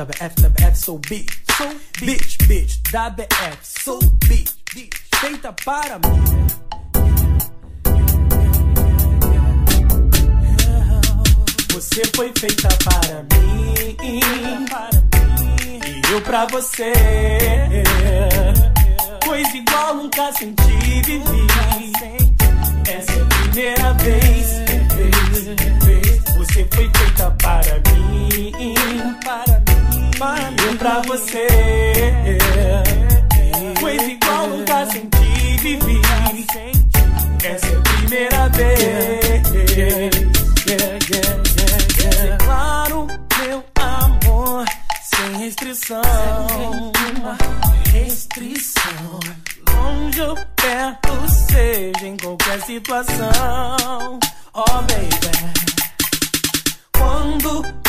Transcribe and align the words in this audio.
WF, 0.00 0.32
WF, 0.40 0.76
sou 0.78 0.98
beat, 1.10 1.30
sou 1.58 1.68
bitch, 2.00 2.38
bitch, 2.46 2.78
WF, 2.90 3.58
sou 3.62 4.00
beat, 4.26 4.50
beat, 4.74 4.94
feita 5.16 5.52
para 5.62 5.98
mim. 5.98 6.24
Você 11.74 12.02
foi 12.16 12.32
feita 12.38 12.68
para 12.82 13.22
mim, 13.24 13.74
e 14.02 14.20
eu 16.10 16.22
pra 16.22 16.46
você. 16.46 16.92
Coisa 19.22 19.54
igual 19.54 19.96
nunca 19.96 20.32
senti, 20.32 21.02
vivi. 21.04 21.46
Essa 22.88 23.12
é 23.12 23.20
a 23.20 23.26
primeira 23.26 23.92
vez, 23.92 24.46
vez, 24.96 25.44
vez. 25.84 26.24
Você 26.38 26.66
foi 26.72 26.90
feita 26.90 27.30
para 27.32 27.74
mim, 27.92 28.52
pra 30.80 31.02
você. 31.02 31.46
Coisa 33.78 34.04
igual 34.04 34.46
nunca 34.48 34.86
senti, 34.86 35.56
vivi. 35.60 36.00
Essa 37.44 37.66
é 37.66 37.76
a 37.76 37.80
primeira 37.80 38.48
vez. 38.48 38.80
Yeah, 39.76 40.10
yeah, 40.66 40.98
yeah, 41.10 42.38
Declaro 42.38 43.06
meu 43.38 43.62
amor 43.78 44.64
sem 45.02 45.38
restrição. 45.38 46.02
Restrição. 47.92 49.20
Longe 49.74 50.20
ou 50.22 50.36
perto, 50.56 51.28
seja 51.28 52.06
em 52.06 52.16
qualquer 52.16 52.60
situação. 52.62 54.18
Oh, 54.54 54.82
baby. 54.82 55.20
Quando 56.92 57.79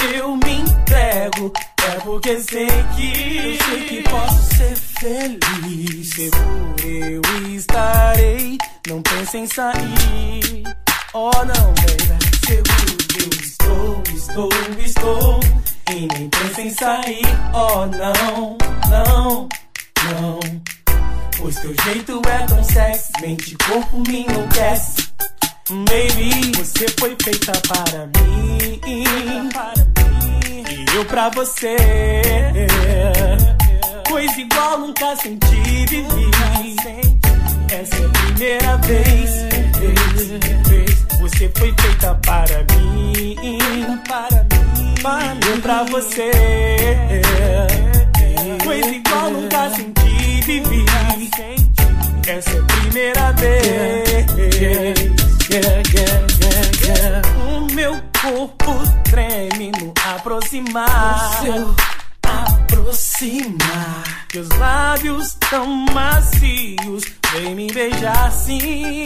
porque 2.03 2.39
sei 2.41 2.67
que 2.95 3.37
eu 3.37 3.65
sei 3.65 3.81
que 3.85 4.09
posso 4.09 4.55
ser 4.55 4.75
feliz. 4.75 6.09
Seguro 6.09 6.75
eu 6.83 7.21
estarei, 7.55 8.57
não 8.87 9.01
pense 9.01 9.37
em 9.37 9.47
sair. 9.47 10.63
Oh 11.13 11.31
não, 11.31 11.73
baby. 11.73 12.19
Seguro 12.45 12.97
eu 13.19 13.29
estou, 13.41 14.03
estou, 14.15 14.49
estou. 14.79 15.39
E 15.89 16.07
nem 16.13 16.29
pense 16.29 16.61
em 16.61 16.69
sair. 16.73 17.25
Oh 17.53 17.85
não, 17.87 18.57
não, 18.89 19.49
não. 20.09 20.39
Pois 21.37 21.55
teu 21.55 21.73
jeito 21.83 22.21
é 22.27 22.45
tão 22.45 22.63
sexy, 22.63 23.11
mente 23.21 23.55
corpo 23.67 24.03
me 24.07 24.25
enlouquece. 24.25 25.11
Baby, 25.69 26.51
você 26.57 26.85
foi 26.99 27.15
feita 27.23 27.53
para 27.67 28.05
mim, 28.07 28.81
e 28.85 29.80
eu 30.95 31.05
pra 31.05 31.29
você. 31.29 31.75
Coisa 34.07 34.41
igual 34.41 34.79
nunca 34.79 35.15
senti, 35.15 35.85
vivi. 35.89 36.31
Essa 37.71 37.95
é 37.95 38.05
a 38.05 38.09
primeira 38.09 38.77
vez. 38.77 39.31
Você 41.19 41.51
foi 41.55 41.73
feita 41.79 42.15
para 42.25 42.65
mim, 42.75 43.35
para 44.07 44.43
mim, 44.43 44.95
para 45.01 45.47
eu 45.47 45.61
pra 45.61 45.83
você. 45.83 46.31
Coisa 48.63 48.89
igual 48.89 49.29
nunca 49.31 49.69
senti, 49.69 50.41
vivi. 50.45 50.85
Essa 52.27 52.51
é 52.51 52.59
a 52.59 52.63
primeira 52.63 53.31
vez. 53.33 54.21
Yeah, 55.51 55.63
yeah, 55.67 55.83
yeah, 55.93 56.20
aproximar. 60.77 61.31
O 61.31 61.43
seu 61.43 61.75
aproximar. 62.23 64.25
Teus 64.29 64.49
lábios 64.49 65.33
tão 65.49 65.65
macios, 65.67 67.03
vem 67.33 67.55
me 67.55 67.67
beijar 67.67 68.27
assim. 68.27 69.03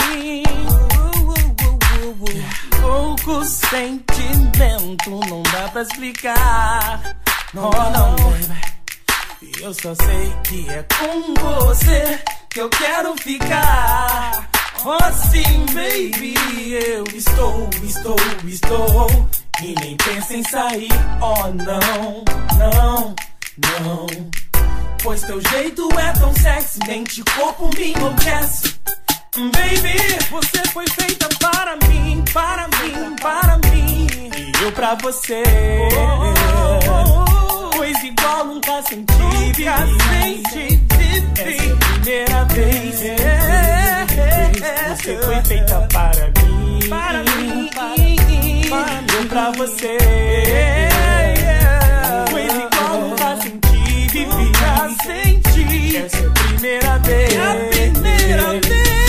Pouco 2.81 3.43
sentimento, 3.43 5.09
não 5.27 5.41
dá 5.43 5.67
pra 5.69 5.81
explicar. 5.81 7.17
Não, 7.53 7.71
não, 7.71 8.15
baby. 8.15 8.61
E 9.41 9.51
eu 9.61 9.73
só 9.73 9.93
sei 9.95 10.33
que 10.43 10.69
é 10.69 10.83
com 10.83 11.33
você 11.33 12.19
que 12.49 12.61
eu 12.61 12.69
quero 12.69 13.15
ficar. 13.17 14.49
Assim, 15.01 15.65
baby, 15.73 16.35
eu 16.73 17.03
estou, 17.15 17.69
estou, 17.83 18.15
estou. 18.47 19.29
E 19.61 19.73
nem 19.79 19.95
pensa 19.97 20.33
em 20.35 20.43
sair, 20.43 20.89
oh 21.21 21.47
não, 21.53 22.23
não, 22.57 23.15
não. 23.57 24.07
Pois 25.01 25.21
teu 25.21 25.39
jeito 25.49 25.87
é 25.99 26.11
tão 26.13 26.33
sexy, 26.35 26.79
mente 26.87 27.21
e 27.21 27.23
corpo 27.23 27.69
me 27.75 27.93
enlouquece. 27.93 28.75
Baby, 29.35 29.97
você 30.29 30.63
foi 30.71 30.85
feita 30.87 31.27
para 31.39 31.75
mim, 31.87 32.23
para 32.33 32.67
mim, 32.67 33.15
para 33.21 33.57
mim. 33.69 34.07
E 34.33 34.63
eu 34.63 34.71
pra 34.71 34.95
você. 34.95 35.43
Coisa 37.75 38.05
igual 38.05 38.45
nunca 38.45 38.81
senti, 38.83 39.13
nunca 39.13 39.77
senti, 40.11 40.81
Essa 41.39 42.09
é 42.09 42.23
a 42.33 42.45
primeira 42.45 42.45
vez. 42.45 42.99
Você 44.97 45.17
foi 45.21 45.41
feita 45.43 45.87
para 45.91 46.25
mim, 46.27 46.34
pra 49.35 49.51
você. 49.51 49.97
Coisa 52.31 52.55
igual 52.55 53.01
nunca 53.01 53.35
senti, 53.41 54.25
nunca 54.27 54.89
senti. 55.03 55.97
Essa 55.97 56.17
é 56.17 56.25
a 56.25 56.31
primeira 56.31 56.97
vez. 56.99 57.33
É 57.33 57.41
a 57.41 57.55
primeira 57.69 58.51
vez. 58.61 59.07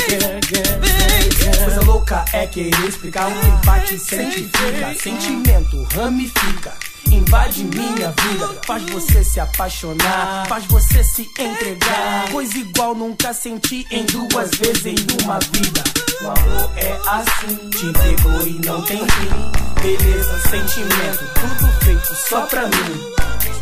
Coisa 1.64 1.80
louca 1.82 2.24
é 2.32 2.44
querer 2.48 2.88
explicar 2.88 3.28
o 3.28 3.30
que 3.30 3.66
bate 3.66 3.94
e 3.94 3.98
sente 4.00 4.50
fica. 4.52 4.94
Sentimento 5.00 5.86
ramifica. 5.94 6.72
Invade 7.10 7.64
minha 7.64 8.12
vida, 8.12 8.60
faz 8.66 8.82
você 8.84 9.24
se 9.24 9.40
apaixonar, 9.40 10.46
faz 10.48 10.64
você 10.66 11.02
se 11.04 11.22
entregar. 11.38 12.30
Coisa 12.30 12.58
igual 12.58 12.94
nunca 12.94 13.32
senti 13.32 13.86
em 13.90 14.04
duas 14.04 14.50
vezes 14.50 14.86
em 14.86 15.24
uma 15.24 15.38
vida. 15.38 15.84
O 16.22 16.26
amor 16.26 16.70
é 16.76 16.98
assim, 17.06 17.70
te 17.70 17.92
pegou 17.92 18.46
e 18.46 18.66
não 18.66 18.82
tem 18.82 18.98
fim. 18.98 19.82
Beleza, 19.82 20.40
sentimento, 20.48 21.24
tudo 21.34 21.84
feito 21.84 22.14
só 22.28 22.42
pra 22.46 22.62
mim 22.66 23.16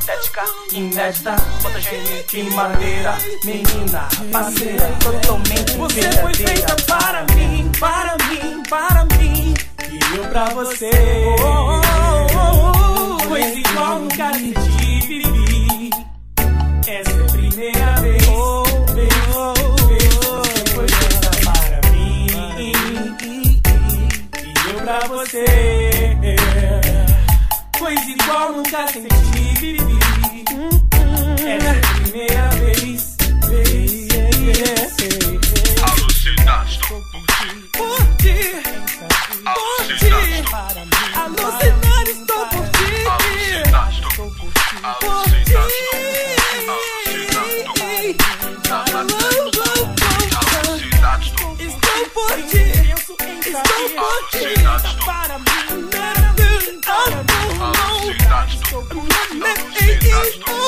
estética 0.05 0.45
inédita, 0.73 1.37
fotogênica 1.61 2.37
e 2.37 2.43
maneira, 2.51 3.17
menina, 3.43 4.07
parceira, 4.31 4.87
totalmente 5.01 5.73
Você 5.79 6.13
foi 6.21 6.35
feita 6.35 6.77
para 6.87 7.25
mim, 7.35 7.71
para 7.81 8.17
mim, 8.29 8.63
para 8.69 9.05
mim, 9.17 9.55
e 9.91 10.17
eu 10.17 10.25
pra 10.29 10.45
você. 10.51 10.91
Oh, 11.41 11.43
oh, 11.43 11.71
oh, 11.71 11.74
Nunca 13.87 14.33
senti, 14.33 15.07
vivi. 15.07 15.91
Essa 16.87 17.11
é 17.11 17.21
a 17.21 17.25
primeira 17.31 17.95
vez, 18.01 18.25
vez, 18.95 19.15
Você 20.15 20.65
foi 20.75 20.89
feita 20.89 21.31
para 21.45 21.91
mim, 21.91 22.27
e 22.59 22.73
eu 24.71 24.79
pra 24.81 25.01
você. 25.07 25.45
Coisa 27.79 28.11
igual 28.11 28.53
nunca 28.53 28.87
senti, 28.89 29.55
vivi. 29.61 29.99
Essa 31.47 31.67
é 31.67 31.71
a 31.71 31.81
primeira 32.03 32.44
estou 53.63 53.89
por 53.91 54.31
ti. 54.31 55.05
Para 55.05 55.39
mim, 55.39 55.45
oh, 56.89 57.03
oh, 57.31 57.61
oh. 57.61 57.75
Alucinado, 57.87 58.53
estou 58.53 58.83
por 58.87 59.07
ti. 59.07 60.64